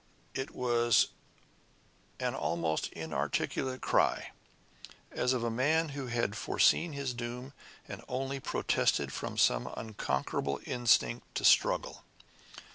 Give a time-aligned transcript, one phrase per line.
[0.33, 1.09] It was
[2.19, 4.31] an almost inarticulate cry,
[5.11, 7.53] as of a man who had foreseen his doom,
[7.87, 12.03] and only protested from some unconquerable instinct to struggle!